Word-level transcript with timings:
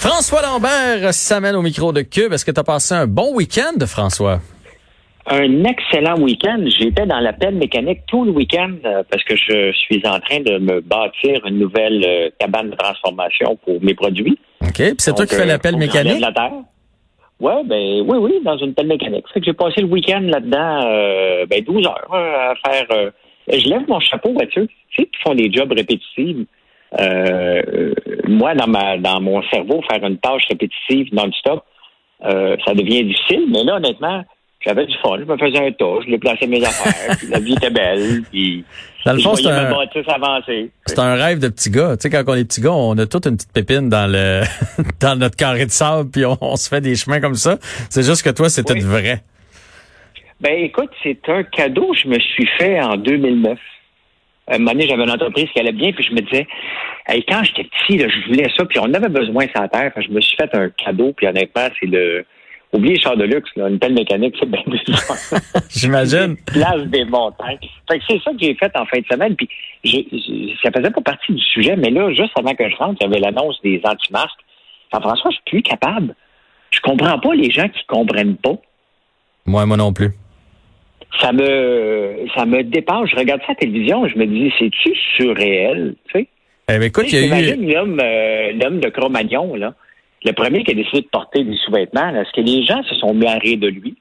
François 0.00 0.42
Lambert 0.42 1.12
s'amène 1.12 1.56
au 1.56 1.62
micro 1.62 1.92
de 1.92 2.02
Cube. 2.02 2.32
Est-ce 2.32 2.44
que 2.44 2.52
tu 2.52 2.60
as 2.60 2.64
passé 2.64 2.94
un 2.94 3.06
bon 3.08 3.34
week-end, 3.34 3.74
François? 3.86 4.38
Un 5.26 5.64
excellent 5.64 6.18
week-end. 6.20 6.64
J'étais 6.78 7.04
dans 7.04 7.18
la 7.18 7.32
pelle 7.32 7.56
mécanique 7.56 8.00
tout 8.06 8.24
le 8.24 8.30
week-end 8.30 8.70
euh, 8.84 9.02
parce 9.10 9.24
que 9.24 9.34
je 9.36 9.72
suis 9.72 10.00
en 10.06 10.20
train 10.20 10.38
de 10.40 10.58
me 10.58 10.80
bâtir 10.80 11.44
une 11.46 11.58
nouvelle 11.58 12.02
euh, 12.06 12.30
cabane 12.38 12.70
de 12.70 12.76
transformation 12.76 13.56
pour 13.64 13.82
mes 13.82 13.94
produits. 13.94 14.38
OK. 14.62 14.72
Puis 14.76 14.94
c'est 14.98 15.14
toi 15.16 15.26
qui 15.26 15.34
fais 15.34 15.42
euh, 15.42 15.46
la 15.46 15.58
pelle 15.58 15.76
mécanique? 15.76 16.20
la 16.20 16.32
terre. 16.32 16.52
Ouais, 17.40 17.62
ben 17.64 18.00
oui, 18.06 18.18
oui, 18.20 18.32
dans 18.44 18.56
une 18.58 18.74
pelle 18.74 18.86
mécanique. 18.86 19.24
Fait 19.34 19.40
que 19.40 19.46
j'ai 19.46 19.52
passé 19.52 19.80
le 19.80 19.88
week-end 19.88 20.20
là-dedans, 20.22 20.86
euh, 20.86 21.46
ben 21.46 21.62
12 21.64 21.86
heures 21.86 22.08
euh, 22.14 22.52
à 22.52 22.54
faire. 22.70 22.86
euh, 22.92 23.10
je 23.52 23.68
lève 23.68 23.82
mon 23.88 23.98
chapeau, 24.00 24.32
Mathieu. 24.32 24.68
Tu 24.90 25.02
sais, 25.02 25.08
qui 25.08 25.20
font 25.22 25.34
des 25.34 25.50
jobs 25.52 25.72
répétitifs. 25.72 26.46
Euh, 26.98 27.92
moi, 28.26 28.54
dans 28.54 28.66
ma 28.66 28.96
dans 28.98 29.20
mon 29.20 29.42
cerveau, 29.50 29.82
faire 29.90 30.02
une 30.04 30.18
tâche 30.18 30.42
répétitive 30.48 31.08
non-stop, 31.12 31.64
euh, 32.24 32.56
ça 32.64 32.74
devient 32.74 33.04
difficile. 33.04 33.44
Mais 33.52 33.62
là, 33.64 33.76
honnêtement, 33.76 34.24
j'avais 34.64 34.86
du 34.86 34.94
fun. 35.02 35.18
Je 35.18 35.24
me 35.24 35.36
faisais 35.36 35.58
un 35.66 35.70
tas, 35.72 36.00
je 36.04 36.10
déplaçais 36.10 36.46
mes 36.46 36.64
affaires. 36.64 37.16
puis 37.18 37.28
la 37.28 37.40
vie 37.40 37.52
était 37.52 37.70
belle. 37.70 38.22
Puis 38.30 38.64
Dans 39.04 39.12
le 39.12 39.18
fond, 39.20 39.34
c'est 39.34 39.46
un-. 39.48 39.70
C'est 40.86 40.98
un 40.98 41.14
rêve 41.14 41.38
de 41.40 41.48
petit 41.48 41.70
gars. 41.70 41.96
Tu 41.96 42.02
sais, 42.02 42.10
quand 42.10 42.24
on 42.26 42.34
est 42.34 42.44
petit 42.44 42.60
gars, 42.62 42.72
on 42.72 42.96
a 42.98 43.06
toute 43.06 43.26
une 43.26 43.36
petite 43.36 43.52
pépine 43.52 43.88
dans 43.88 44.10
le 44.10 44.42
dans 45.00 45.16
notre 45.18 45.36
carré 45.36 45.66
de 45.66 45.70
sable, 45.70 46.10
puis 46.10 46.24
on, 46.24 46.36
on 46.40 46.56
se 46.56 46.68
fait 46.68 46.80
des 46.80 46.96
chemins 46.96 47.20
comme 47.20 47.34
ça. 47.34 47.58
C'est 47.90 48.02
juste 48.02 48.22
que 48.22 48.30
toi, 48.30 48.48
c'est 48.48 48.68
Oui. 48.70 48.80
vrai. 48.80 49.20
Ben 50.40 50.52
écoute, 50.64 50.90
c'est 51.02 51.18
un 51.28 51.42
cadeau 51.42 51.90
que 51.92 51.98
je 51.98 52.08
me 52.08 52.18
suis 52.20 52.46
fait 52.58 52.80
en 52.80 52.96
2009. 52.96 53.58
Un 54.50 54.58
moment 54.58 54.72
donné, 54.72 54.88
j'avais 54.88 55.02
une 55.04 55.10
entreprise 55.10 55.46
qui 55.52 55.60
allait 55.60 55.72
bien, 55.72 55.92
puis 55.92 56.04
je 56.04 56.12
me 56.14 56.20
disais, 56.20 56.46
hey, 57.06 57.22
quand 57.28 57.42
j'étais 57.44 57.64
petit, 57.64 57.98
là, 57.98 58.06
je 58.08 58.28
voulais 58.28 58.50
ça, 58.56 58.64
puis 58.64 58.78
on 58.78 58.92
avait 58.94 59.08
besoin 59.08 59.46
de 59.46 59.50
sa 59.54 59.68
terre. 59.68 59.92
Je 59.96 60.08
me 60.10 60.20
suis 60.20 60.36
fait 60.36 60.48
un 60.54 60.70
cadeau, 60.70 61.12
puis 61.16 61.26
honnêtement, 61.26 61.68
c'est 61.78 61.86
le... 61.86 62.24
Oubliez 62.70 62.96
le 62.96 63.00
char 63.00 63.16
de 63.16 63.24
luxe, 63.24 63.48
là, 63.56 63.68
une 63.68 63.78
pelle 63.78 63.94
mécanique, 63.94 64.34
c'est 64.38 64.48
bien. 64.50 64.62
J'imagine. 65.70 66.36
place 66.46 66.82
des 66.88 67.04
montagnes. 67.06 67.58
Fait 67.90 67.98
que 67.98 68.04
c'est 68.08 68.20
ça 68.22 68.30
que 68.30 68.36
j'ai 68.40 68.54
fait 68.54 68.70
en 68.76 68.84
fin 68.84 68.98
de 68.98 69.06
semaine. 69.10 69.34
Puis 69.36 69.48
j'ai- 69.84 70.06
j'ai- 70.12 70.54
ça 70.62 70.70
faisait 70.70 70.90
pas 70.90 71.00
partie 71.00 71.32
du 71.32 71.40
sujet, 71.42 71.76
mais 71.76 71.88
là, 71.90 72.10
juste 72.12 72.32
avant 72.38 72.54
que 72.54 72.68
je 72.68 72.76
rentre, 72.76 72.96
il 73.00 73.04
y 73.04 73.06
avait 73.06 73.20
l'annonce 73.20 73.58
des 73.62 73.80
anti-masques. 73.84 74.40
Jean-François, 74.92 75.30
je 75.30 75.36
suis 75.36 75.44
plus 75.46 75.62
capable. 75.62 76.14
Je 76.70 76.80
comprends 76.80 77.18
pas 77.18 77.34
les 77.34 77.50
gens 77.50 77.68
qui 77.68 77.82
comprennent 77.86 78.36
pas. 78.36 78.56
Moi, 79.46 79.64
moi 79.64 79.76
non 79.78 79.92
plus. 79.94 80.10
Ça 81.20 81.32
me 81.32 82.26
ça 82.34 82.44
me 82.46 82.62
dépasse. 82.62 83.10
Je 83.10 83.16
regarde 83.16 83.40
ça 83.40 83.48
à 83.48 83.50
la 83.52 83.54
télévision, 83.56 84.06
je 84.06 84.18
me 84.18 84.26
dis, 84.26 84.52
c'est-tu 84.58 84.94
surréel? 85.16 85.94
Tu 86.06 86.20
sais? 86.20 86.28
Eh 86.70 86.78
bien, 86.78 86.86
écoute, 86.88 87.06
il 87.10 87.26
y 87.26 87.32
a 87.32 87.40
eu... 87.40 87.72
L'homme 87.72 87.98
euh, 88.00 88.52
l'homme 88.52 88.80
de 88.80 88.88
Cro-Magnon, 88.90 89.54
là. 89.56 89.74
Le 90.24 90.32
premier 90.32 90.64
qui 90.64 90.72
a 90.72 90.74
décidé 90.74 91.00
de 91.00 91.06
porter 91.06 91.44
des 91.44 91.56
sous-vêtements, 91.64 92.10
là, 92.10 92.22
est-ce 92.22 92.32
que 92.32 92.44
les 92.44 92.64
gens 92.64 92.82
se 92.82 92.94
sont 92.96 93.14
mis 93.14 93.26
à 93.26 93.38
rire 93.38 93.58
de 93.58 93.68
lui? 93.68 93.96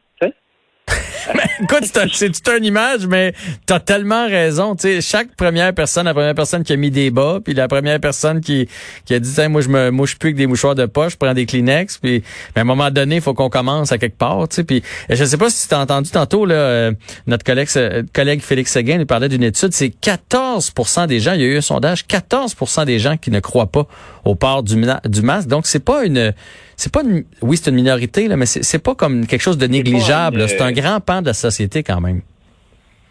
Sais? 1.28 1.50
Écoute, 1.64 2.12
c'est 2.14 2.32
toute 2.32 2.48
une 2.50 2.66
image, 2.66 3.08
mais 3.08 3.34
t'as 3.66 3.80
tellement 3.80 4.28
raison. 4.28 4.76
Sais, 4.78 5.02
chaque 5.02 5.36
première 5.36 5.74
personne, 5.74 6.06
la 6.06 6.14
première 6.14 6.36
personne 6.36 6.64
qui 6.64 6.74
a 6.74 6.76
mis 6.76 6.92
des 6.92 7.12
bas, 7.12 7.40
puis 7.44 7.54
la 7.54 7.68
première 7.68 8.00
personne 8.00 8.42
qui, 8.42 8.68
qui 9.06 9.14
a 9.14 9.20
dit, 9.20 9.32
Tiens, 9.34 9.50
moi, 9.50 9.62
je 9.62 9.70
me 9.70 9.92
mouche 9.92 10.18
plus 10.18 10.28
avec 10.28 10.38
des 10.38 10.48
mouchoirs 10.48 10.76
de 10.76 10.86
poche, 10.86 11.14
je 11.14 11.18
prends 11.18 11.34
des 11.34 11.46
Kleenex, 11.46 11.98
puis 11.98 12.24
à 12.56 12.62
un 12.62 12.64
moment 12.64 12.92
donné, 12.92 13.16
il 13.16 13.22
faut 13.22 13.34
qu'on 13.34 13.50
commence 13.50 13.92
à 13.92 13.98
quelque 13.98 14.18
part. 14.18 14.46
Sais, 14.50 14.64
puis 14.64 14.84
je 15.10 15.24
sais 15.24 15.38
pas 15.38 15.50
si 15.50 15.68
tu 15.68 15.76
as 15.76 15.80
entendu 15.80 16.10
tantôt 16.10 16.46
là, 16.46 16.56
euh, 16.56 16.92
notre 17.28 17.44
collègue, 17.44 17.70
euh, 17.76 18.04
collègue 18.14 18.42
Félix 18.42 18.72
Seguin 18.72 18.98
nous 18.98 19.06
parlait 19.06 19.30
d'une 19.30 19.44
étude. 19.44 19.74
C'est 19.74 19.90
14% 19.90 21.08
des 21.08 21.20
gens. 21.20 21.34
Il 21.34 21.42
y 21.42 21.44
a 21.44 21.48
eu 21.48 21.58
un 21.58 21.62
sondage, 21.62 22.06
14% 22.08 22.86
des 22.86 23.00
gens 23.00 23.18
qui 23.18 23.32
ne 23.32 23.40
croient 23.40 23.72
pas 23.72 23.88
au 24.28 24.36
port 24.36 24.64
du, 24.64 24.76
du 25.06 25.22
masque. 25.22 25.48
Donc 25.48 25.66
c'est 25.66 25.84
pas 25.84 26.06
une 26.06 26.34
c'est 26.76 26.94
pas 26.94 27.02
une, 27.02 27.24
oui, 27.42 27.58
c'est 27.58 27.72
une 27.72 27.76
minorité, 27.76 28.28
là, 28.28 28.38
mais 28.38 28.46
c'est 28.46 28.84
pas 28.84 28.94
comme 28.94 29.26
quelque 29.26 29.42
chose 29.42 29.58
de 29.58 29.66
négligeable. 29.66 30.42
une-. 30.42 30.48
C'est 30.48 30.62
un 30.62 30.72
grand 30.72 31.00
pan 31.00 31.22
de 31.22 31.28
la 31.28 31.34
société 31.34 31.82
quand 31.82 32.00
même. 32.00 32.22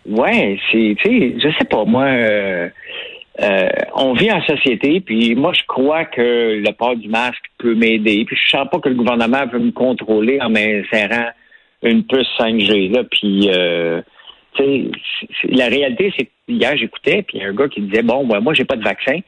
Ouais, 0.08 0.56
c'est, 0.70 0.96
je 1.02 1.48
sais 1.58 1.64
pas, 1.64 1.84
moi, 1.84 2.04
euh, 2.04 2.68
euh, 3.42 3.68
on 3.96 4.12
vit 4.12 4.30
en 4.30 4.40
société, 4.42 5.00
puis 5.00 5.34
moi, 5.34 5.52
je 5.52 5.62
crois 5.66 6.04
que 6.04 6.60
le 6.64 6.72
port 6.72 6.94
du 6.94 7.08
masque 7.08 7.42
peut 7.58 7.74
m'aider, 7.74 8.24
puis 8.24 8.36
je 8.36 8.56
sens 8.56 8.68
pas 8.70 8.78
que 8.78 8.88
le 8.88 8.94
gouvernement 8.94 9.46
veut 9.52 9.58
me 9.58 9.72
contrôler 9.72 10.40
en 10.40 10.48
m'insérant 10.48 11.30
une 11.82 12.04
puce 12.04 12.28
5G, 12.38 12.92
là, 12.92 13.02
puis, 13.10 13.50
euh, 13.52 14.00
la 15.50 15.66
réalité, 15.66 16.12
c'est 16.16 16.26
que 16.26 16.30
hier, 16.48 16.76
j'écoutais, 16.76 17.22
puis 17.22 17.38
il 17.38 17.42
y 17.42 17.44
a 17.44 17.48
un 17.48 17.52
gars 17.52 17.68
qui 17.68 17.80
disait, 17.80 18.02
bon, 18.02 18.24
ben, 18.26 18.40
moi, 18.40 18.54
j'ai 18.54 18.64
pas 18.64 18.76
de 18.76 18.84
vaccin, 18.84 19.18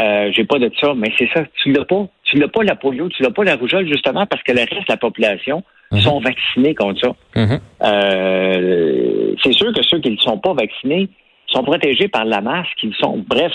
euh, 0.00 0.30
j'ai 0.32 0.44
pas 0.44 0.58
de 0.58 0.70
ça, 0.80 0.94
mais 0.94 1.12
c'est 1.18 1.28
ça, 1.34 1.44
tu 1.62 1.72
l'as 1.72 1.84
pas. 1.84 2.06
Tu 2.24 2.36
l'as 2.38 2.48
pas 2.48 2.62
la 2.62 2.76
polio, 2.76 3.08
tu 3.08 3.22
l'as 3.22 3.30
pas 3.30 3.42
la 3.44 3.56
rougeole, 3.56 3.86
justement, 3.88 4.24
parce 4.26 4.42
que 4.44 4.52
le 4.52 4.60
reste 4.60 4.72
de 4.86 4.92
la 4.92 4.96
population 4.96 5.64
Mhm. 5.92 6.00
sont 6.00 6.20
vaccinés 6.20 6.74
contre 6.76 7.00
ça. 7.00 7.12
Mhm. 7.34 7.58
Euh, 7.82 9.34
c'est 9.42 9.52
sûr 9.52 9.72
que 9.72 9.82
ceux 9.82 9.98
qui 9.98 10.10
ne 10.10 10.16
sont 10.18 10.38
pas 10.38 10.52
vaccinés 10.54 11.08
sont 11.48 11.64
protégés 11.64 12.06
par 12.08 12.24
la 12.24 12.40
masque. 12.40 12.78
Ils 12.82 12.94
sont. 12.94 13.24
Bref, 13.26 13.52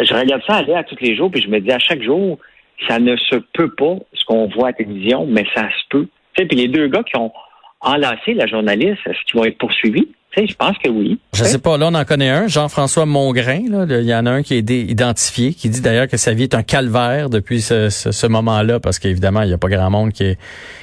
je 0.00 0.12
regarde 0.14 0.42
ça 0.46 0.56
aller 0.56 0.74
à 0.74 0.82
tous 0.82 0.96
les 1.00 1.14
jours, 1.16 1.30
puis 1.30 1.40
je 1.40 1.48
me 1.48 1.60
dis 1.60 1.70
à 1.70 1.78
chaque 1.78 2.02
jour, 2.02 2.38
ça 2.88 2.98
ne 2.98 3.16
se 3.16 3.36
peut 3.52 3.72
pas 3.74 3.96
ce 4.14 4.24
qu'on 4.24 4.48
voit 4.48 4.68
à 4.68 4.70
la 4.70 4.76
télévision, 4.78 5.26
mais 5.26 5.44
ça 5.54 5.68
se 5.70 5.84
peut. 5.90 6.08
Tu 6.34 6.42
sais, 6.42 6.48
puis 6.48 6.56
les 6.56 6.68
deux 6.68 6.88
gars 6.88 7.02
qui 7.04 7.16
ont 7.16 7.32
enlacé 7.80 8.34
la 8.34 8.46
journaliste, 8.46 8.98
est-ce 9.06 9.18
qu'ils 9.26 9.38
vont 9.38 9.44
être 9.46 9.58
poursuivis? 9.58 10.08
Tu 10.32 10.40
sais, 10.42 10.46
je 10.46 10.54
pense 10.54 10.78
que 10.78 10.88
oui. 10.88 11.18
Je 11.34 11.42
sais 11.42 11.58
pas, 11.58 11.76
là, 11.76 11.88
on 11.90 11.94
en 11.94 12.04
connaît 12.04 12.28
un, 12.30 12.46
Jean-François 12.46 13.04
Mongrain. 13.04 13.62
Là, 13.68 13.84
il 13.88 14.06
y 14.06 14.14
en 14.14 14.26
a 14.26 14.30
un 14.30 14.42
qui 14.42 14.54
est 14.54 14.70
identifié, 14.70 15.52
qui 15.54 15.68
dit 15.68 15.80
d'ailleurs 15.80 16.06
que 16.06 16.16
sa 16.16 16.32
vie 16.34 16.44
est 16.44 16.54
un 16.54 16.62
calvaire 16.62 17.30
depuis 17.30 17.60
ce, 17.60 17.88
ce- 17.90 18.12
ce 18.12 18.26
moment-là, 18.28 18.78
parce 18.78 19.00
qu'évidemment, 19.00 19.42
il 19.42 19.48
n'y 19.48 19.54
a 19.54 19.58
pas 19.58 19.68
grand 19.68 19.90
monde 19.90 20.12
qui 20.12 20.22
est, 20.24 20.38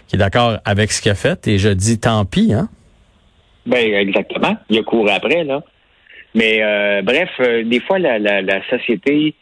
qui 0.08 0.18
est 0.18 0.20
d'accord 0.20 0.58
avec 0.66 0.92
ce 0.92 1.02
qu'il 1.02 1.12
a 1.12 1.16
fait. 1.16 1.48
Et 1.48 1.58
je 1.60 1.70
dis 1.70 1.98
tant 1.98 2.26
pis, 2.26 2.52
hein? 2.54 2.68
Ben 3.66 3.94
exactement. 3.94 4.58
Il 4.70 4.80
a 4.80 4.84
couru 4.84 5.10
après 5.10 5.44
là. 5.44 5.62
Mais 6.36 6.60
euh, 6.62 7.02
bref, 7.02 7.30
euh, 7.40 7.64
des 7.64 7.80
fois 7.80 8.00
la, 8.00 8.20
la, 8.20 8.42
la 8.42 8.62
société, 8.70 9.34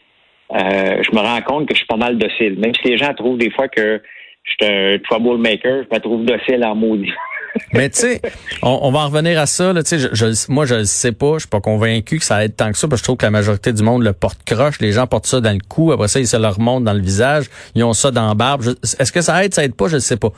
euh, 0.52 1.02
je 1.02 1.14
me 1.14 1.20
rends 1.20 1.42
compte 1.42 1.66
que 1.68 1.74
je 1.74 1.78
suis 1.78 1.86
pas 1.86 1.96
mal 1.96 2.16
docile. 2.16 2.56
Même 2.58 2.74
si 2.74 2.88
les 2.88 2.96
gens 2.98 3.12
trouvent 3.14 3.38
des 3.38 3.50
fois 3.50 3.68
que 3.68 4.00
je 4.44 4.52
suis 4.64 4.72
un 4.72 4.98
troublemaker, 4.98 5.84
je 5.90 5.94
me 5.96 6.00
trouve 6.00 6.24
docile 6.24 6.64
en 6.64 6.74
maudit. 6.76 7.12
Mais 7.72 7.90
tu 7.90 8.00
sais, 8.00 8.22
on, 8.62 8.90
va 8.90 9.00
en 9.00 9.08
revenir 9.08 9.38
à 9.38 9.46
ça. 9.46 9.72
Là, 9.72 9.82
je, 9.90 9.96
je- 10.12 10.52
moi, 10.52 10.66
je 10.66 10.74
le 10.76 10.84
sais 10.84 11.12
pas. 11.12 11.34
Je 11.34 11.40
suis 11.40 11.48
pas 11.48 11.60
convaincu 11.60 12.18
que 12.18 12.24
ça 12.24 12.44
aide 12.44 12.56
tant 12.56 12.70
que 12.72 12.78
ça, 12.78 12.88
parce 12.88 13.00
que 13.00 13.04
je 13.04 13.04
trouve 13.04 13.16
que 13.16 13.26
la 13.26 13.30
majorité 13.30 13.72
du 13.72 13.82
monde 13.82 14.02
le 14.02 14.12
porte 14.12 14.40
croche. 14.44 14.78
Les 14.80 14.92
gens 14.92 15.06
portent 15.06 15.26
ça 15.26 15.40
dans 15.40 15.52
le 15.52 15.60
cou. 15.66 15.92
Après 15.92 16.08
ça, 16.08 16.20
ils 16.20 16.28
se 16.28 16.36
le 16.36 16.48
remontent 16.48 16.82
dans 16.82 16.92
le 16.94 17.00
visage. 17.02 17.46
Ils 17.74 17.84
ont 17.84 17.92
ça 17.92 18.10
dans 18.10 18.28
la 18.28 18.34
barbe. 18.34 18.64
Est-ce 18.98 19.12
que 19.12 19.20
ça 19.20 19.44
aide, 19.44 19.54
ça 19.54 19.64
aide 19.64 19.74
pas? 19.74 19.88
Je 19.88 19.96
ne 19.96 20.00
sais 20.00 20.16
pas. 20.16 20.30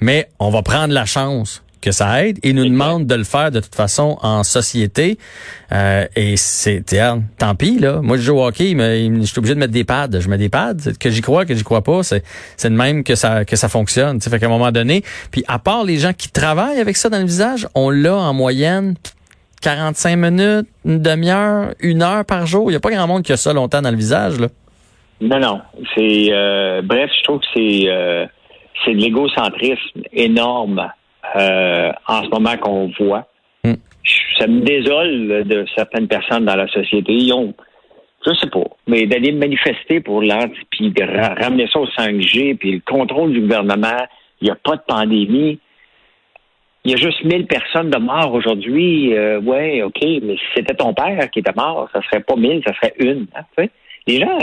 Mais 0.00 0.28
on 0.38 0.50
va 0.50 0.62
prendre 0.62 0.92
la 0.94 1.04
chance 1.04 1.62
que 1.80 1.92
ça 1.92 2.24
aide 2.24 2.38
et 2.42 2.52
nous 2.52 2.64
demande 2.64 3.06
de 3.06 3.14
le 3.14 3.24
faire 3.24 3.50
de 3.50 3.60
toute 3.60 3.74
façon 3.74 4.18
en 4.22 4.42
société. 4.42 5.18
Euh, 5.72 6.06
et 6.16 6.36
c'est, 6.36 6.82
tiens, 6.84 7.22
tant 7.38 7.54
pis, 7.54 7.78
là. 7.78 8.00
Moi, 8.02 8.16
je 8.16 8.22
joue 8.22 8.38
au 8.38 8.46
hockey, 8.46 8.74
mais 8.74 9.06
je 9.06 9.22
suis 9.24 9.38
obligé 9.38 9.54
de 9.54 9.60
mettre 9.60 9.72
des 9.72 9.84
pads. 9.84 10.18
Je 10.18 10.28
mets 10.28 10.38
des 10.38 10.48
pads. 10.48 10.74
Que 10.98 11.10
j'y 11.10 11.20
crois, 11.20 11.44
que 11.44 11.54
j'y 11.54 11.64
crois 11.64 11.82
pas, 11.82 12.02
c'est, 12.02 12.22
c'est 12.56 12.70
de 12.70 12.76
même 12.76 13.04
que 13.04 13.14
ça, 13.14 13.44
que 13.44 13.56
ça 13.56 13.68
fonctionne. 13.68 14.18
Tu 14.18 14.24
sais, 14.24 14.30
fait 14.30 14.38
qu'à 14.38 14.46
un 14.46 14.50
moment 14.50 14.72
donné, 14.72 15.02
puis 15.30 15.44
à 15.48 15.58
part 15.58 15.84
les 15.84 15.98
gens 15.98 16.12
qui 16.12 16.30
travaillent 16.30 16.80
avec 16.80 16.96
ça 16.96 17.08
dans 17.08 17.18
le 17.18 17.26
visage, 17.26 17.66
on 17.74 17.90
l'a 17.90 18.16
en 18.16 18.34
moyenne 18.34 18.94
45 19.62 20.16
minutes, 20.16 20.68
une 20.84 21.02
demi-heure, 21.02 21.74
une 21.80 22.02
heure 22.02 22.24
par 22.24 22.46
jour. 22.46 22.70
Il 22.70 22.72
n'y 22.72 22.76
a 22.76 22.80
pas 22.80 22.90
grand 22.90 23.06
monde 23.06 23.22
qui 23.22 23.32
a 23.32 23.36
ça 23.36 23.52
longtemps 23.52 23.82
dans 23.82 23.90
le 23.90 23.96
visage, 23.96 24.38
là. 24.38 24.48
Non, 25.20 25.40
non. 25.40 25.60
C'est 25.96 26.28
euh, 26.30 26.80
bref, 26.82 27.10
je 27.18 27.24
trouve 27.24 27.40
que 27.40 27.46
c'est 27.54 27.88
euh, 27.88 28.26
c'est 28.84 28.94
de 28.94 29.00
l'égocentrisme 29.00 30.02
énorme 30.12 30.88
euh, 31.36 31.92
en 32.06 32.24
ce 32.24 32.28
moment 32.30 32.56
qu'on 32.56 32.90
voit. 32.98 33.26
Mm. 33.64 33.74
Je- 34.02 34.38
Ça 34.38 34.46
me 34.46 34.60
désole 34.60 35.44
de 35.46 35.64
certaines 35.74 36.06
personnes 36.08 36.44
dans 36.44 36.54
la 36.56 36.68
société. 36.68 37.12
Ils 37.12 37.32
ont, 37.32 37.54
je 38.26 38.32
sais 38.34 38.48
pas, 38.50 38.64
mais 38.86 39.06
d'aller 39.06 39.32
manifester 39.32 40.00
pour 40.00 40.22
l'anti, 40.22 40.58
puis 40.70 40.90
de 40.90 41.02
ra- 41.02 41.34
ramener 41.34 41.66
ça 41.72 41.80
au 41.80 41.86
5G, 41.86 42.54
puis 42.56 42.72
le 42.72 42.80
contrôle 42.86 43.32
du 43.32 43.40
gouvernement. 43.40 43.96
Il 44.40 44.44
n'y 44.44 44.50
a 44.50 44.54
pas 44.54 44.76
de 44.76 44.82
pandémie. 44.86 45.58
Il 46.84 46.92
y 46.92 46.94
a 46.94 46.96
juste 46.96 47.24
1000 47.24 47.46
personnes 47.48 47.90
de 47.90 47.98
morts 47.98 48.32
aujourd'hui. 48.32 49.12
Euh, 49.12 49.40
ouais, 49.40 49.82
OK, 49.82 49.98
mais 50.02 50.36
si 50.36 50.44
c'était 50.54 50.74
ton 50.74 50.94
père 50.94 51.28
qui 51.30 51.40
était 51.40 51.52
mort, 51.56 51.88
ça 51.92 52.00
serait 52.02 52.22
pas 52.22 52.36
1000, 52.36 52.62
ça 52.64 52.72
serait 52.74 52.94
une. 53.00 53.26
hein. 53.34 53.66
Les 54.06 54.20
gens, 54.20 54.38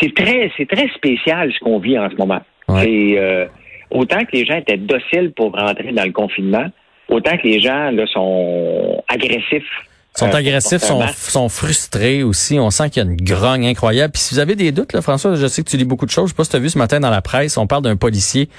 c'est- 0.00 0.14
très, 0.14 0.48
très 0.66 0.88
spécial 0.96 1.52
ce 1.52 1.58
qu'on 1.60 1.78
vit 1.78 1.98
en 1.98 2.08
ce 2.10 2.16
moment. 2.16 2.40
Ouais. 2.68 2.82
C'est 2.84 3.18
euh, 3.18 3.46
autant 3.92 4.24
que 4.24 4.32
les 4.32 4.44
gens 4.44 4.56
étaient 4.56 4.76
dociles 4.76 5.32
pour 5.32 5.52
rentrer 5.52 5.92
dans 5.92 6.04
le 6.04 6.12
confinement, 6.12 6.66
autant 7.08 7.36
que 7.36 7.46
les 7.46 7.60
gens 7.60 7.90
là, 7.90 8.06
sont 8.06 9.02
agressifs 9.08 9.70
Sont 10.14 10.34
agressifs, 10.34 10.82
sont, 10.82 11.02
sont 11.16 11.48
frustrés 11.48 12.22
aussi. 12.22 12.58
On 12.58 12.70
sent 12.70 12.90
qu'il 12.90 13.02
y 13.02 13.06
a 13.06 13.10
une 13.10 13.16
grogne 13.16 13.66
incroyable. 13.66 14.12
Puis 14.12 14.22
si 14.22 14.34
vous 14.34 14.40
avez 14.40 14.54
des 14.54 14.70
doutes, 14.70 14.92
là, 14.92 15.00
François, 15.00 15.36
je 15.36 15.46
sais 15.46 15.62
que 15.62 15.70
tu 15.70 15.78
lis 15.78 15.86
beaucoup 15.86 16.04
de 16.04 16.10
choses. 16.10 16.26
Je 16.26 16.28
sais 16.32 16.36
pas 16.36 16.44
si 16.44 16.50
tu 16.50 16.56
as 16.56 16.58
vu 16.58 16.68
ce 16.68 16.76
matin 16.76 17.00
dans 17.00 17.08
la 17.08 17.22
presse, 17.22 17.56
on 17.56 17.66
parle 17.66 17.82
d'un 17.82 17.96
policier. 17.96 18.50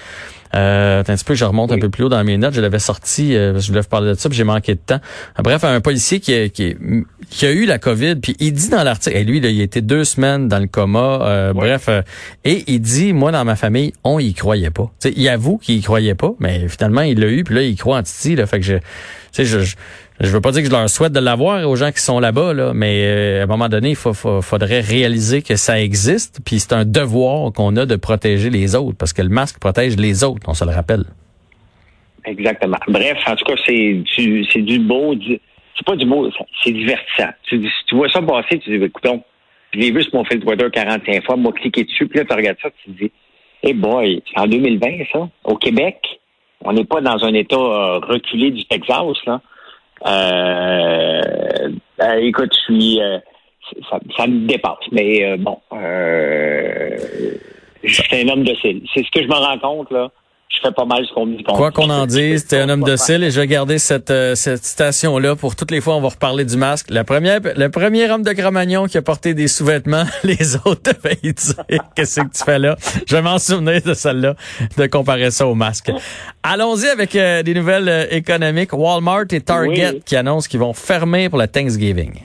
Euh, 0.56 1.02
un 1.02 1.04
petit 1.04 1.24
peu, 1.24 1.34
je 1.34 1.46
remonte 1.46 1.72
un 1.72 1.80
peu 1.80 1.90
plus 1.90 2.04
haut 2.04 2.10
dans 2.10 2.24
mes 2.24 2.38
notes. 2.38 2.54
Je 2.54 2.62
l'avais 2.62 2.80
sorti, 2.80 3.36
euh, 3.36 3.60
je 3.60 3.68
voulais 3.68 3.82
vous 3.82 3.88
parler 3.88 4.10
de 4.10 4.14
ça, 4.16 4.30
puis 4.30 4.38
j'ai 4.38 4.44
manqué 4.44 4.76
de 4.76 4.80
temps. 4.80 5.00
Bref, 5.40 5.64
un 5.64 5.82
policier 5.82 6.20
qui 6.20 6.34
a, 6.34 6.50
qui, 6.50 6.76
qui 7.30 7.46
a 7.46 7.52
eu 7.52 7.66
la 7.66 7.80
COVID, 7.80 8.16
puis 8.18 8.36
il 8.40 8.54
dit 8.54 8.70
dans 8.70 8.84
l'article, 8.84 9.18
et 9.18 9.24
lui, 9.24 9.40
il 9.40 9.46
a 9.46 9.64
été 9.64 9.82
deux 9.82 10.04
semaines 10.04 10.48
dans 10.48 10.60
le 10.60 10.68
coma, 10.68 11.20
euh, 11.24 11.54
bref, 11.54 11.86
euh, 11.90 12.02
et 12.44 12.64
il 12.68 12.80
dit, 12.82 13.14
moi, 13.14 13.32
dans 13.32 13.44
ma 13.46 13.56
famille, 13.56 13.94
on 14.04 14.20
y 14.20 14.34
croyait 14.34 14.70
pas. 14.70 14.92
sais, 15.00 15.14
il 15.16 15.28
avoue 15.28 15.58
qu'il 15.58 15.76
y 15.76 15.82
croyait 15.82 16.16
pas, 16.16 16.34
mais 16.40 16.68
finalement, 16.68 17.02
il 17.02 17.20
l'a 17.20 17.28
eu, 17.28 17.44
puis 17.44 17.56
là, 17.56 17.62
il 17.64 17.76
croit 17.76 17.98
en 17.98 18.04
Titi, 18.04 18.36
là, 18.36 18.46
fait 18.46 18.60
que 18.60 18.66
je, 18.66 18.76
je, 19.36 19.44
je 19.44 19.76
je 20.20 20.30
veux 20.30 20.42
pas 20.42 20.52
dire 20.52 20.62
que 20.62 20.68
je 20.68 20.74
leur 20.74 20.90
souhaite 20.90 21.12
de 21.12 21.20
l'avoir 21.20 21.68
aux 21.68 21.76
gens 21.76 21.92
qui 21.92 22.02
sont 22.02 22.20
là-bas, 22.20 22.54
là, 22.54 22.74
mais 22.74 23.04
euh, 23.04 23.42
à 23.42 23.44
un 23.44 23.48
moment 23.48 23.70
donné, 23.70 23.92
il 23.92 23.96
faudrait 23.96 24.80
réaliser 24.82 25.42
que 25.42 25.56
ça 25.56 25.82
existe, 25.82 26.40
puis 26.46 26.60
c'est 26.60 26.74
un 26.74 26.86
devoir 26.86 27.52
qu'on 27.52 27.76
a 27.78 27.86
de 27.86 27.96
protéger 27.96 28.50
les 28.50 28.76
autres, 28.76 28.98
parce 28.98 29.14
que 29.14 29.22
le 29.22 29.30
masque 29.30 29.60
protège 29.60 29.98
les 29.98 30.24
autres, 30.24 30.48
on 30.48 30.54
se 30.54 30.66
le 30.66 30.72
rappelle. 30.72 31.06
Exactement. 32.26 32.78
Bref, 32.88 33.18
en 33.28 33.36
tout 33.36 33.46
cas, 33.46 33.56
c'est 33.66 34.04
du, 34.16 34.44
du 34.44 34.80
beau, 34.80 35.16
c'est 35.76 35.86
pas 35.86 35.96
du 35.96 36.06
beau, 36.06 36.30
c'est 36.64 36.72
divertissant. 36.72 37.32
Tu, 37.44 37.70
tu 37.88 37.96
vois 37.96 38.10
ça 38.10 38.22
passer, 38.22 38.60
tu 38.60 38.78
dis, 38.78 38.86
écoutons, 38.86 39.24
je 39.74 39.80
l'ai 39.80 39.92
vu 39.92 40.04
sur 40.04 40.16
mon 40.16 40.24
fil 40.24 40.40
Twitter 40.40 40.68
45 40.72 41.26
fois, 41.26 41.36
moi, 41.36 41.52
cliquer 41.52 41.84
dessus, 41.84 42.08
puis 42.08 42.20
là, 42.20 42.26
tu 42.26 42.36
regardes 42.36 42.58
ça, 42.62 42.70
tu 42.84 42.92
te 42.92 43.04
dis, 43.04 43.12
hey 43.64 43.74
boy, 43.74 44.22
c'est 44.32 44.40
en 44.40 44.48
2020, 44.48 45.06
ça, 45.12 45.28
au 45.44 45.56
Québec, 45.56 45.98
on 46.62 46.74
n'est 46.74 46.86
pas 46.86 47.02
dans 47.02 47.26
un 47.26 47.34
état 47.34 47.56
euh, 47.56 48.00
reculé 48.00 48.52
du 48.52 48.64
Texas, 48.66 49.18
là. 49.26 49.42
Euh, 50.06 51.70
ben, 51.98 52.18
écoute, 52.20 52.54
je 52.54 52.74
suis, 52.74 53.02
euh, 53.02 53.20
ça, 54.18 54.28
me 54.28 54.48
dépasse. 54.48 54.86
Mais 54.92 55.26
euh, 55.26 55.38
bon, 55.38 55.60
euh, 55.74 56.98
je 57.84 58.02
suis 58.02 58.16
un 58.16 58.28
homme 58.30 58.44
docile. 58.44 58.82
C'est 58.94 59.04
ce 59.04 59.12
que 59.12 59.24
je 59.24 59.28
me 59.28 59.36
rends 59.36 59.60
compte 59.60 59.92
là 59.92 60.12
je 60.54 60.60
fais 60.62 60.72
pas 60.72 60.86
mal 60.86 61.06
ce 61.08 61.14
qu'on 61.14 61.26
me 61.26 61.38
dit. 61.38 61.44
Quoi 61.44 61.72
qu'on 61.72 61.90
en 61.90 62.06
dise, 62.06 62.46
t'es 62.46 62.60
un 62.60 62.70
homme 62.70 62.84
docile 62.84 63.24
et 63.24 63.32
je 63.32 63.40
vais 63.40 63.48
garder 63.48 63.80
cette, 63.80 64.12
euh, 64.12 64.36
cette 64.36 64.64
citation-là 64.64 65.36
pour 65.36 65.56
toutes 65.56 65.72
les 65.72 65.82
fois 65.82 65.96
on 65.96 66.02
va 66.02 66.10
reparler 66.10 66.46
du 66.46 66.58
masque. 66.58 66.88
La 66.90 67.04
première, 67.04 67.40
le 67.56 67.70
premier 67.70 68.10
homme 68.10 68.24
de 68.24 68.32
Cro-Magnon 68.32 68.86
qui 68.86 68.98
a 68.98 69.02
porté 69.02 69.34
des 69.34 69.48
sous-vêtements, 69.48 70.04
les 70.24 70.56
autres 70.58 70.94
devaient 70.94 71.18
dire 71.22 71.34
qu'est-ce 71.96 72.22
que 72.22 72.38
tu 72.38 72.44
fais 72.44 72.60
là? 72.60 72.76
Je 73.08 73.16
vais 73.16 73.22
m'en 73.22 73.40
souvenir 73.40 73.82
de 73.82 73.94
celle-là, 73.94 74.36
de 74.78 74.86
comparer 74.88 75.32
ça 75.32 75.48
au 75.48 75.56
masque. 75.56 75.92
Allons-y 76.44 76.88
avec 76.88 77.16
euh, 77.16 77.42
des 77.42 77.54
nouvelles 77.54 77.90
euh, 77.90 78.06
économiques. 78.12 78.74
Walmart 78.74 79.26
et 79.32 79.42
Target 79.42 80.02
qui 80.06 80.16
annoncent 80.16 80.48
qu'ils 80.48 80.60
vont 80.60 80.74
fermer 80.74 81.30
pour 81.30 81.40
la 81.40 81.48
Thanksgiving. 81.48 82.20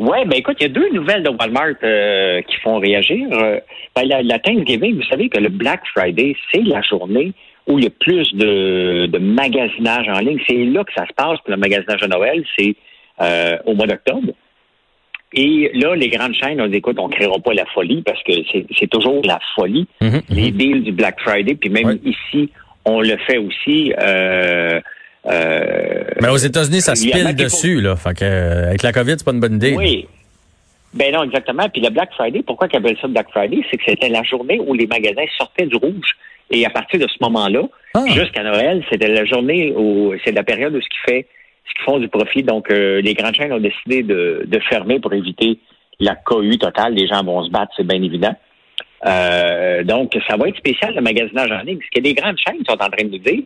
Oui, 0.00 0.16
ben 0.24 0.38
écoute, 0.38 0.56
il 0.60 0.62
y 0.62 0.66
a 0.66 0.70
deux 0.70 0.88
nouvelles 0.94 1.22
de 1.22 1.28
Walmart 1.28 1.74
euh, 1.82 2.40
qui 2.40 2.56
font 2.62 2.78
réagir. 2.78 3.28
Euh, 3.32 3.60
ben, 3.94 4.08
la, 4.08 4.38
Thanksgiving, 4.38 4.96
vous 4.96 5.02
savez 5.02 5.28
que 5.28 5.38
le 5.38 5.50
Black 5.50 5.82
Friday, 5.94 6.34
c'est 6.50 6.62
la 6.62 6.80
journée 6.80 7.34
où 7.66 7.78
il 7.78 7.84
y 7.84 7.86
a 7.86 7.90
plus 7.90 8.34
de, 8.34 9.06
de 9.06 9.18
magasinage 9.18 10.08
en 10.08 10.20
ligne. 10.20 10.40
C'est 10.48 10.64
là 10.64 10.84
que 10.84 10.92
ça 10.94 11.06
se 11.06 11.12
passe 11.12 11.38
pour 11.40 11.50
le 11.50 11.58
magasinage 11.58 12.00
de 12.00 12.06
Noël, 12.06 12.42
c'est 12.58 12.76
euh, 13.20 13.58
au 13.66 13.74
mois 13.74 13.86
d'octobre. 13.86 14.32
Et 15.34 15.70
là, 15.74 15.94
les 15.94 16.08
grandes 16.08 16.34
chaînes 16.34 16.62
ont 16.62 16.66
dit, 16.66 16.78
écoute, 16.78 16.96
on 16.98 17.08
ne 17.08 17.12
créera 17.12 17.38
pas 17.38 17.52
la 17.52 17.66
folie 17.66 18.00
parce 18.00 18.22
que 18.22 18.32
c'est 18.78 18.88
toujours 18.88 19.20
la 19.22 19.38
folie, 19.54 19.86
mm-hmm, 20.00 20.22
les 20.30 20.50
mm-hmm. 20.50 20.56
deals 20.56 20.82
du 20.82 20.92
Black 20.92 21.20
Friday. 21.20 21.56
Puis 21.56 21.68
même 21.68 21.98
ici, 22.06 22.48
on 22.86 23.02
le 23.02 23.18
fait 23.18 23.36
aussi. 23.36 23.92
Euh, 23.98 24.80
euh, 25.26 26.04
Mais 26.20 26.28
aux 26.28 26.36
États-Unis, 26.36 26.80
ça 26.80 26.94
se 26.94 27.04
pile 27.04 27.34
dessus, 27.34 27.80
là. 27.80 27.96
Fait 27.96 28.14
que, 28.14 28.24
euh, 28.24 28.68
avec 28.68 28.82
la 28.82 28.92
COVID, 28.92 29.14
c'est 29.18 29.24
pas 29.24 29.32
une 29.32 29.40
bonne 29.40 29.56
idée. 29.56 29.74
Oui. 29.76 30.06
Ben 30.92 31.12
non, 31.12 31.22
exactement. 31.22 31.68
Puis 31.68 31.82
le 31.82 31.90
Black 31.90 32.10
Friday, 32.14 32.42
pourquoi 32.44 32.66
qu'ils 32.66 32.78
appellent 32.78 32.98
ça 33.00 33.06
Black 33.06 33.30
Friday? 33.30 33.62
C'est 33.70 33.76
que 33.76 33.84
c'était 33.86 34.08
la 34.08 34.22
journée 34.24 34.58
où 34.58 34.74
les 34.74 34.86
magasins 34.86 35.26
sortaient 35.38 35.66
du 35.66 35.76
rouge. 35.76 36.16
Et 36.50 36.66
à 36.66 36.70
partir 36.70 36.98
de 36.98 37.06
ce 37.06 37.16
moment-là, 37.20 37.62
ah. 37.94 38.04
jusqu'à 38.08 38.42
Noël, 38.42 38.84
c'était 38.90 39.06
la 39.06 39.24
journée 39.24 39.72
où 39.76 40.12
c'est 40.24 40.32
la 40.32 40.42
période 40.42 40.74
où 40.74 40.80
ce 40.80 40.88
qui 40.88 40.98
fait 41.06 41.26
ce 41.68 41.74
qu'ils 41.74 41.84
font 41.84 41.98
du 42.00 42.08
profit. 42.08 42.42
Donc, 42.42 42.72
euh, 42.72 43.00
les 43.00 43.14
grandes 43.14 43.36
chaînes 43.36 43.52
ont 43.52 43.60
décidé 43.60 44.02
de, 44.02 44.42
de, 44.46 44.58
fermer 44.68 44.98
pour 44.98 45.12
éviter 45.12 45.58
la 46.00 46.16
cohue 46.16 46.58
totale. 46.58 46.94
Les 46.94 47.06
gens 47.06 47.22
vont 47.22 47.44
se 47.44 47.50
battre, 47.50 47.72
c'est 47.76 47.86
bien 47.86 48.02
évident. 48.02 48.34
Donc, 49.84 50.18
ça 50.28 50.36
va 50.36 50.48
être 50.48 50.56
spécial 50.56 50.92
le 50.96 51.02
magasinage 51.02 51.52
en 51.52 51.60
ligne. 51.60 51.78
Ce 51.84 52.00
que 52.00 52.04
les 52.04 52.14
grandes 52.14 52.36
chaînes 52.38 52.64
sont 52.68 52.74
en 52.74 52.90
train 52.90 53.04
de 53.04 53.10
nous 53.10 53.18
dire, 53.18 53.44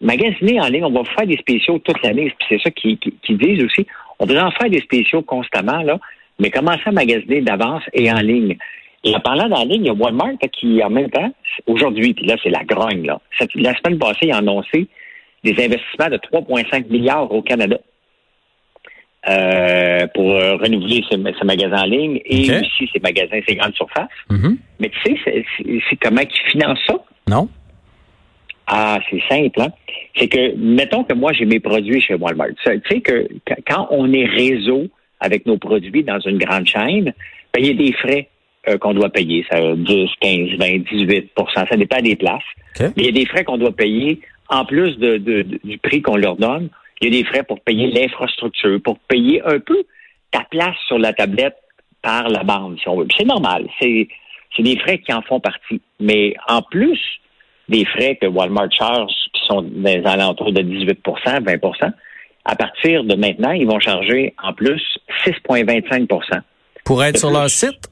magasiner 0.00 0.60
en 0.60 0.68
ligne, 0.68 0.84
on 0.84 0.90
va 0.90 1.04
faire 1.04 1.26
des 1.26 1.36
spéciaux 1.36 1.78
toute 1.78 2.02
l'année. 2.02 2.32
C'est 2.48 2.60
ça 2.60 2.70
qu'ils 2.70 2.98
disent 3.28 3.64
aussi. 3.64 3.86
On 4.18 4.26
va 4.26 4.46
en 4.46 4.50
faire 4.52 4.70
des 4.70 4.80
spéciaux 4.80 5.22
constamment, 5.22 5.82
là, 5.82 5.98
mais 6.38 6.50
commencer 6.50 6.82
à 6.86 6.92
magasiner 6.92 7.40
d'avance 7.40 7.82
et 7.92 8.10
en 8.10 8.20
ligne. 8.20 8.56
Et 9.04 9.14
en 9.14 9.20
parlant 9.20 9.48
d'en 9.48 9.64
ligne, 9.64 9.84
il 9.84 9.86
y 9.86 9.90
a 9.90 9.92
Walmart 9.92 10.38
qui, 10.52 10.82
en 10.82 10.90
même 10.90 11.10
temps, 11.10 11.32
aujourd'hui, 11.66 12.14
puis 12.14 12.26
là, 12.26 12.36
c'est 12.42 12.50
la 12.50 12.64
grogne, 12.64 13.06
là. 13.06 13.20
la 13.54 13.74
semaine 13.76 13.98
passée, 13.98 14.26
il 14.26 14.32
a 14.32 14.38
annoncé 14.38 14.88
des 15.44 15.52
investissements 15.52 16.08
de 16.08 16.16
3,5 16.16 16.90
milliards 16.90 17.30
au 17.32 17.42
Canada. 17.42 17.78
Euh, 19.28 20.06
pour 20.14 20.30
euh, 20.30 20.56
renouveler 20.56 21.04
ce, 21.10 21.16
magasin 21.44 21.82
en 21.82 21.86
ligne 21.86 22.20
et 22.24 22.50
aussi 22.50 22.88
ces 22.92 23.00
magasins, 23.00 23.40
ces 23.46 23.56
grandes 23.56 23.74
surfaces. 23.74 24.06
Mm-hmm. 24.30 24.56
Mais 24.78 24.88
tu 24.90 25.16
sais, 25.16 25.44
c'est 25.90 25.96
comment 25.96 26.22
ils 26.22 26.50
financent 26.50 26.78
ça? 26.86 26.94
Non. 27.28 27.48
Ah, 28.68 29.00
c'est 29.10 29.22
simple. 29.28 29.60
Hein? 29.62 29.72
C'est 30.16 30.28
que, 30.28 30.54
mettons 30.56 31.02
que 31.02 31.14
moi, 31.14 31.32
j'ai 31.32 31.46
mes 31.46 31.58
produits 31.58 32.00
chez 32.00 32.14
Walmart. 32.14 32.48
Tu 32.64 32.80
sais 32.88 33.00
que 33.00 33.28
quand 33.66 33.88
on 33.90 34.12
est 34.12 34.26
réseau 34.26 34.88
avec 35.20 35.46
nos 35.46 35.56
produits 35.56 36.04
dans 36.04 36.20
une 36.20 36.38
grande 36.38 36.66
chaîne, 36.66 37.14
ben, 37.54 37.60
il 37.60 37.66
y 37.66 37.70
a 37.70 37.74
des 37.74 37.92
frais 37.92 38.28
euh, 38.68 38.76
qu'on 38.76 38.92
doit 38.92 39.08
payer. 39.08 39.46
Ça 39.50 39.58
10, 39.74 40.10
15, 40.20 40.48
20, 40.58 40.66
18% 40.92 41.68
Ça 41.68 41.76
dépend 41.76 42.00
des 42.02 42.16
places. 42.16 42.42
Mais 42.78 42.90
il 42.96 43.06
y 43.06 43.08
a 43.08 43.12
des 43.12 43.26
frais 43.26 43.44
qu'on 43.44 43.56
doit 43.56 43.72
payer 43.72 44.20
en 44.48 44.64
plus 44.64 44.98
de, 44.98 45.16
du 45.64 45.78
prix 45.78 46.02
qu'on 46.02 46.16
leur 46.16 46.36
donne. 46.36 46.68
Il 47.00 47.12
y 47.12 47.16
a 47.16 47.22
des 47.22 47.26
frais 47.26 47.44
pour 47.44 47.60
payer 47.60 47.86
l'infrastructure, 47.86 48.80
pour 48.82 48.98
payer 48.98 49.40
un 49.44 49.60
peu 49.60 49.84
ta 50.30 50.44
place 50.50 50.76
sur 50.86 50.98
la 50.98 51.12
tablette 51.12 51.56
par 52.02 52.28
la 52.28 52.42
bande, 52.42 52.78
si 52.80 52.88
on 52.88 52.98
veut. 52.98 53.06
C'est 53.16 53.24
normal. 53.24 53.66
C'est 53.80 54.08
des 54.58 54.78
frais 54.78 54.98
qui 54.98 55.12
en 55.12 55.22
font 55.22 55.40
partie. 55.40 55.80
Mais 56.00 56.34
en 56.48 56.62
plus, 56.62 56.98
des 57.68 57.84
frais 57.84 58.16
que 58.20 58.26
Walmart 58.26 58.72
charge, 58.72 59.12
qui 59.32 59.40
sont 59.46 59.62
des 59.62 60.02
alentours 60.04 60.52
de 60.52 60.62
18% 60.62 60.94
20% 61.42 61.92
à 62.48 62.56
partir 62.56 63.04
de 63.04 63.14
maintenant, 63.14 63.52
ils 63.52 63.66
vont 63.66 63.78
charger 63.78 64.34
en 64.42 64.54
plus 64.54 64.82
6,25% 65.26 66.40
Pour 66.82 67.04
être 67.04 67.18
sur 67.18 67.30
leur 67.30 67.50
site? 67.50 67.90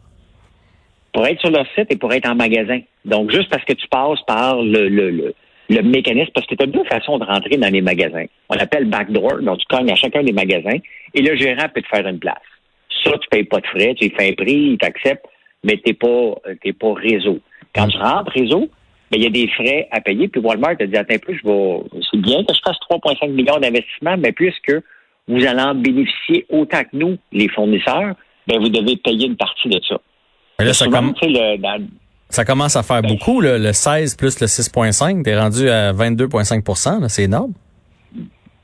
Pour 1.13 1.27
être 1.27 1.41
sur 1.41 1.51
leur 1.51 1.67
site 1.75 1.93
et 1.93 1.97
pour 1.97 2.13
être 2.15 2.27
en 2.27 2.35
magasin. 2.35 2.81
Donc, 3.05 3.31
juste 3.31 3.51
parce 3.51 3.65
que 3.65 3.75
tu 3.75 3.87
passes 3.89 4.21
par 4.27 4.63
le, 4.63 4.89
le, 4.89 5.35
le, 5.69 5.83
mécanisme, 5.83 6.31
parce 6.35 6.47
que 6.47 6.55
tu 6.55 6.63
as 6.63 6.67
deux 6.67 6.85
façons 6.85 7.19
de 7.19 7.25
rentrer 7.25 7.59
dans 7.59 7.71
les 7.71 7.83
magasins. 7.83 8.25
On 8.49 8.57
appelle 8.57 8.87
backdoor, 8.87 9.43
donc 9.43 9.59
tu 9.59 9.67
cognes 9.69 9.91
à 9.91 9.95
chacun 9.95 10.23
des 10.23 10.33
magasins 10.33 10.79
et 11.13 11.21
le 11.21 11.37
gérant 11.37 11.69
peut 11.75 11.83
te 11.83 11.89
faire 11.89 12.07
une 12.07 12.19
place. 12.19 12.37
Ça, 13.05 13.13
tu 13.13 13.29
payes 13.29 13.45
pas 13.45 13.61
de 13.61 13.67
frais, 13.67 13.95
tu 13.95 14.09
fais 14.09 14.31
un 14.31 14.33
prix, 14.33 14.71
il 14.73 14.79
t'accepte, 14.79 15.27
mais 15.65 15.77
tu 15.77 15.91
n'es 15.91 15.95
pas, 15.95 16.35
pas 16.81 16.95
réseau. 16.95 17.41
Quand 17.75 17.89
tu 17.89 17.99
rentres 17.99 18.33
réseau, 18.33 18.71
mais 19.11 19.19
il 19.19 19.25
y 19.25 19.27
a 19.27 19.31
des 19.31 19.49
frais 19.49 19.89
à 19.91 20.01
payer. 20.01 20.29
Puis 20.29 20.41
Walmart 20.41 20.75
a 20.81 20.87
dit, 20.87 20.97
attends 20.97 21.15
un 21.15 21.19
peu, 21.19 21.35
je 21.35 21.47
vais, 21.47 22.01
c'est 22.11 22.21
bien 22.21 22.45
que 22.45 22.55
je 22.55 22.61
fasse 22.65 22.77
3,5 22.91 23.31
millions 23.31 23.59
d'investissements, 23.59 24.17
mais 24.19 24.33
puisque 24.33 24.73
vous 25.29 25.45
allez 25.45 25.63
en 25.63 25.75
bénéficier 25.75 26.47
autant 26.51 26.83
que 26.83 26.95
nous, 26.95 27.17
les 27.33 27.49
fournisseurs, 27.49 28.15
ben 28.47 28.59
vous 28.61 28.69
devez 28.69 28.97
payer 28.97 29.27
une 29.27 29.37
partie 29.37 29.69
de 29.69 29.81
ça. 29.89 29.99
là, 30.59 30.73
ça, 30.73 30.87
ça, 32.29 32.45
commence 32.45 32.77
à 32.77 32.83
faire 32.83 33.03
ben, 33.03 33.09
beaucoup, 33.09 33.41
le 33.41 33.73
16 33.73 34.17
plus 34.17 34.41
le 34.41 34.47
6,5, 34.47 35.23
t'es 35.23 35.39
rendu 35.39 35.69
à 35.69 35.93
22,5% 35.93 37.09
c'est 37.09 37.25
énorme. 37.25 37.53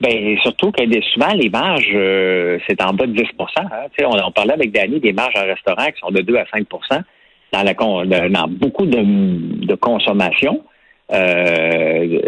Ben 0.01 0.37
surtout 0.43 0.73
que 0.73 0.83
souvent 1.13 1.33
les 1.33 1.49
marges, 1.49 1.93
euh, 1.95 2.59
c'est 2.67 2.83
en 2.83 2.93
bas 2.93 3.07
de 3.07 3.13
10 3.13 3.23
hein. 3.57 3.69
on, 4.03 4.27
on 4.27 4.33
parlait 4.33 4.55
avec 4.55 4.73
Danny 4.73 4.99
des 4.99 5.13
marges 5.13 5.37
en 5.37 5.45
restaurant 5.45 5.87
qui 5.87 6.01
sont 6.01 6.11
de 6.11 6.23
2 6.23 6.37
à 6.37 6.45
5 6.53 6.67
dans, 7.53 7.63
la, 7.63 8.29
dans 8.29 8.49
beaucoup 8.49 8.87
de, 8.87 9.67
de 9.67 9.75
consommation, 9.75 10.63
euh, 11.13 12.21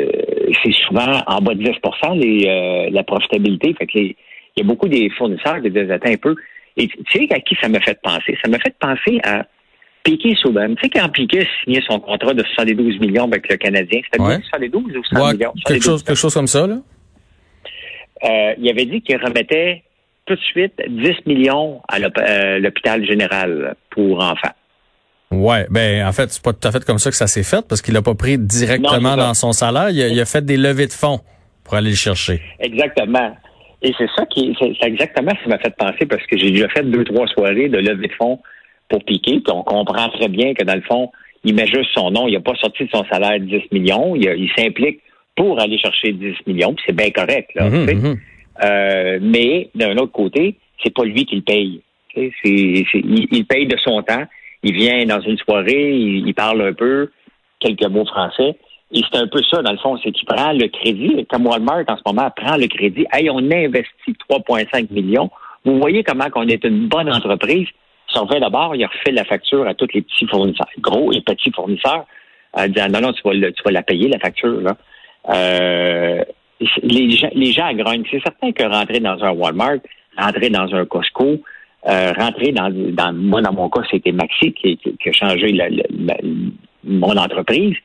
c'est 0.63 0.75
souvent 0.87 1.23
en 1.27 1.41
bas 1.41 1.55
de 1.55 1.63
10 1.63 1.71
les, 2.17 2.47
euh, 2.47 2.91
la 2.91 3.03
profitabilité. 3.03 3.75
Fait 3.75 3.87
que 3.87 3.99
il 3.99 4.15
y 4.59 4.61
a 4.61 4.65
beaucoup 4.65 4.89
des 4.89 5.11
fournisseurs 5.11 5.61
qui 5.63 5.71
disent 5.71 5.91
un 5.91 6.17
peu. 6.17 6.37
Et 6.77 6.89
tu 6.89 7.05
sais 7.13 7.27
à 7.33 7.41
qui 7.41 7.57
ça 7.61 7.69
m'a 7.69 7.81
fait 7.81 8.01
penser? 8.03 8.37
Ça 8.43 8.51
m'a 8.51 8.59
fait 8.59 8.75
penser 8.79 9.21
à 9.25 9.47
Piquet 10.03 10.35
Souban. 10.41 10.75
Tu 10.75 10.83
sais 10.83 10.91
quand 10.91 11.09
Piquet 11.09 11.47
signait 11.63 11.83
son 11.89 11.99
contrat 11.99 12.35
de 12.35 12.45
72 12.55 13.01
millions 13.01 13.25
avec 13.25 13.49
le 13.49 13.57
Canadien, 13.57 14.01
c'était 14.05 14.23
ouais. 14.23 14.41
72 14.51 14.97
ou 14.97 15.05
100 15.05 15.33
millions? 15.33 15.53
Quelque 15.67 15.85
chose, 15.85 16.03
quelque 16.03 16.17
chose 16.17 16.35
comme 16.35 16.47
ça, 16.47 16.67
là? 16.67 16.77
Euh, 18.25 18.55
il 18.59 18.71
avait 18.71 18.87
dit 18.87 19.03
qu'il 19.03 19.17
remettait 19.17 19.83
tout 20.27 20.35
de 20.35 20.41
suite 20.41 20.81
10 20.87 21.27
millions 21.27 21.81
à 21.89 21.99
euh, 21.99 22.59
l'hôpital 22.59 23.05
général 23.05 23.77
pour 23.91 24.23
enfants. 24.23 24.55
Ouais, 25.31 25.67
ben 25.71 26.07
en 26.07 26.13
fait, 26.13 26.31
c'est 26.31 26.43
pas 26.43 26.53
tout 26.53 26.67
à 26.69 26.73
fait 26.73 26.85
comme 26.85 26.99
ça 26.99 27.11
que 27.11 27.17
ça 27.17 27.27
s'est 27.27 27.43
fait 27.43 27.67
parce 27.67 27.83
qu'il 27.83 27.97
a 27.97 28.03
pas 28.03 28.15
pris 28.15 28.39
directement 28.39 29.17
dans 29.17 29.35
son 29.35 29.53
salaire. 29.53 29.91
Il 29.91 30.21
a, 30.21 30.25
fait 30.25 30.45
des 30.45 30.57
levées 30.57 30.87
de 30.87 30.93
fonds 30.93 31.21
pour 31.65 31.75
aller 31.75 31.91
le 31.91 31.97
chercher. 31.97 32.41
Exactement. 32.61 33.35
Et 33.83 33.93
c'est 33.99 34.09
ça 34.17 34.25
qui, 34.27 34.57
c'est 34.59 34.87
exactement 34.87 35.33
ce 35.39 35.43
qui 35.43 35.49
m'a 35.49 35.59
fait 35.59 35.75
penser 35.77 36.07
parce 36.07 36.25
que 36.27 36.39
j'ai 36.39 36.51
déjà 36.51 36.69
fait 36.69 36.83
deux, 36.85 37.05
trois 37.05 37.27
soirées 37.29 37.69
de 37.69 37.79
levée 37.79 38.09
de 38.09 38.13
fonds 38.15 38.39
pour 38.89 39.05
piquer, 39.05 39.41
puis 39.41 39.53
on 39.53 39.63
comprend 39.63 40.09
très 40.11 40.29
bien 40.29 40.55
que 40.55 40.65
dans 40.65 40.75
le 40.75 40.83
fond, 40.83 41.11
il 41.45 41.55
met 41.55 41.67
juste 41.67 41.91
son 41.95 42.11
nom, 42.11 42.27
il 42.29 42.35
n'a 42.35 42.41
pas 42.41 42.55
sorti 42.55 42.85
de 42.85 42.91
son 42.91 43.05
salaire 43.05 43.39
10 43.41 43.73
millions, 43.73 44.15
il, 44.17 44.51
s'implique 44.57 45.01
pour 45.37 45.61
aller 45.61 45.79
chercher 45.79 46.13
10 46.13 46.35
millions, 46.47 46.75
puis 46.75 46.85
c'est 46.87 46.97
bien 46.97 47.11
correct. 47.11 47.51
Là, 47.55 47.69
mhm, 47.69 47.85
mhm. 47.85 48.21
Euh, 48.63 49.19
mais 49.21 49.69
d'un 49.75 49.97
autre 49.97 50.13
côté, 50.13 50.55
c'est 50.83 50.95
pas 50.95 51.05
lui 51.05 51.27
qui 51.27 51.37
le 51.37 51.43
paye. 51.43 51.81
Il, 52.15 53.47
paye 53.49 53.67
de 53.67 53.77
son 53.79 54.01
temps. 54.03 54.23
Il 54.65 54.75
vient 54.75 55.05
dans 55.05 55.21
une 55.21 55.37
soirée, 55.37 55.95
il, 55.95 56.35
parle 56.35 56.63
un 56.63 56.73
peu, 56.73 57.11
quelques 57.61 57.87
mots 57.87 58.07
français. 58.07 58.57
Et 58.93 59.03
c'est 59.03 59.19
un 59.19 59.27
peu 59.27 59.43
ça, 59.51 59.61
dans 59.61 59.73
le 59.73 59.79
fond, 59.79 59.99
c'est 60.03 60.11
qu'il 60.11 60.27
prend 60.27 60.53
le 60.53 60.69
crédit, 60.69 61.27
comme 61.29 61.47
Walmart 61.47 61.85
en 61.87 61.97
ce 61.97 62.03
moment 62.07 62.31
prend 62.35 62.57
le 62.57 62.67
crédit. 62.67 63.05
Hey, 63.13 63.29
on 63.29 63.39
investit 63.39 64.17
3,5 64.31 64.91
millions. 64.91 65.31
Vous 65.67 65.79
voyez 65.79 66.03
comment 66.03 66.27
on 66.35 66.49
est 66.49 66.65
une 66.65 66.89
bonne 66.89 67.13
entreprise. 67.13 67.69
Son 68.09 68.27
fait 68.27 68.41
d'abord, 68.41 68.75
il 68.75 68.87
refait 68.87 69.13
la 69.13 69.25
facture 69.25 69.67
à 69.67 69.75
tous 69.75 69.89
les 69.93 70.01
petits 70.01 70.27
fournisseurs, 70.27 70.69
gros 70.79 71.13
et 71.13 71.21
petits 71.21 71.53
fournisseurs, 71.53 72.07
en 72.55 72.67
disant 72.67 72.89
non, 72.89 73.01
non, 73.01 73.13
tu 73.13 73.23
vas, 73.25 73.53
tu 73.53 73.63
vas 73.65 73.71
la 73.71 73.83
payer, 73.83 74.09
la 74.09 74.19
facture. 74.19 74.61
Là. 74.63 74.77
Euh, 75.31 76.25
les, 76.83 77.11
gens, 77.11 77.31
les 77.35 77.53
gens 77.53 77.71
grognent. 77.75 78.05
C'est 78.11 78.23
certain 78.23 78.53
que 78.53 78.63
rentrer 78.63 79.01
dans 79.01 79.23
un 79.23 79.33
Walmart, 79.33 79.79
rentrer 80.17 80.49
dans 80.49 80.75
un 80.75 80.87
Costco, 80.87 81.41
euh, 81.87 82.13
rentrer 82.13 82.53
dans, 82.53 82.71
dans, 82.71 83.13
moi, 83.13 83.43
dans 83.43 83.53
mon 83.53 83.69
cas, 83.69 83.83
c'était 83.91 84.13
Maxi 84.13 84.53
qui, 84.53 84.77
qui, 84.77 85.09
a 85.09 85.13
changé 85.13 85.53
la, 85.53 85.69
mon 86.85 87.17
entreprise. 87.17 87.77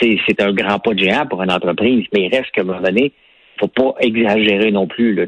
C'est 0.00 0.40
un 0.40 0.52
grand 0.52 0.78
pas 0.78 0.92
de 0.92 0.98
géant 0.98 1.26
pour 1.26 1.42
une 1.42 1.50
entreprise, 1.50 2.06
mais 2.12 2.24
il 2.24 2.28
reste 2.28 2.50
qu'à 2.52 2.60
un 2.60 2.64
moment 2.64 2.80
donné, 2.80 3.12
faut 3.58 3.68
pas 3.68 3.94
exagérer 4.00 4.70
non 4.70 4.86
plus. 4.86 5.14
Là. 5.14 5.24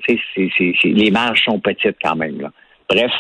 Les 0.85 1.11
marges 1.11 1.45
sont 1.45 1.59
petites 1.61 1.97
quand 2.03 2.17
même. 2.17 2.41
Là. 2.41 2.51
Bref, 2.89 3.13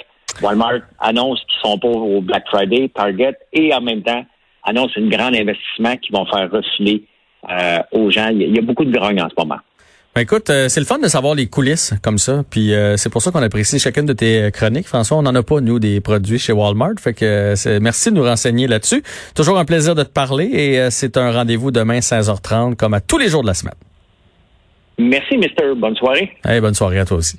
Walmart 0.43 0.81
annonce 0.99 1.41
qu'ils 1.45 1.71
sont 1.71 1.79
pas 1.79 1.88
au 1.88 2.21
Black 2.21 2.45
Friday, 2.49 2.91
Target, 2.95 3.37
et 3.53 3.73
en 3.73 3.81
même 3.81 4.03
temps 4.03 4.25
annonce 4.64 4.93
un 4.97 5.09
grand 5.09 5.35
investissement 5.35 5.97
qui 5.97 6.12
vont 6.12 6.26
faire 6.26 6.50
refiler 6.50 7.05
euh, 7.50 7.79
aux 7.93 8.11
gens. 8.11 8.29
Il 8.33 8.55
y, 8.55 8.59
a 8.59 8.62
beaucoup 8.62 8.85
de 8.85 8.97
grogne 8.97 9.21
en 9.21 9.29
ce 9.29 9.35
moment. 9.38 9.61
Ben 10.14 10.23
écoute, 10.23 10.49
euh, 10.49 10.68
c'est 10.68 10.78
le 10.78 10.87
fun 10.87 10.99
de 10.99 11.09
savoir 11.09 11.35
les 11.35 11.49
coulisses 11.49 11.92
comme 12.00 12.18
ça. 12.18 12.44
Puis 12.49 12.73
euh, 12.73 12.97
c'est 12.97 13.11
pour 13.11 13.21
ça 13.21 13.33
qu'on 13.33 13.42
apprécie 13.42 13.80
chacune 13.80 14.06
de 14.06 14.12
tes 14.12 14.50
chroniques. 14.52 14.87
François, 14.87 15.16
on 15.16 15.23
n'en 15.23 15.35
a 15.35 15.42
pas, 15.42 15.61
nous, 15.61 15.80
des 15.80 16.00
produits 16.00 16.38
chez 16.38 16.52
Walmart. 16.52 16.94
Fait 17.00 17.14
que 17.14 17.54
merci 17.80 18.11
de 18.11 18.14
nous 18.14 18.23
renseigner 18.23 18.68
là-dessus. 18.68 19.02
Toujours 19.35 19.59
un 19.59 19.64
plaisir 19.64 19.97
de 19.97 20.04
te 20.04 20.11
parler 20.11 20.44
et 20.44 20.90
c'est 20.90 21.16
un 21.16 21.33
rendez-vous 21.33 21.73
demain 21.73 21.99
16h30 21.99 22.76
comme 22.76 22.94
à 22.94 23.00
tous 23.00 23.18
les 23.18 23.28
jours 23.28 23.42
de 23.42 23.49
la 23.49 23.54
semaine. 23.54 23.75
Merci, 24.99 25.37
Mister. 25.37 25.73
Bonne 25.76 25.97
soirée. 25.97 26.30
Hey, 26.44 26.61
bonne 26.61 26.75
soirée 26.75 27.00
à 27.00 27.04
toi 27.04 27.16
aussi. 27.16 27.38